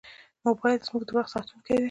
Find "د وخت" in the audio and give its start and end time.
1.05-1.31